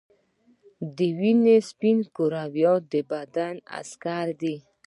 د 0.95 0.97
وینې 1.19 1.57
سپین 1.69 1.97
کرویات 2.15 2.81
د 2.91 2.93
بدن 3.11 3.55
عسکر 3.79 4.25
دي 4.41 4.55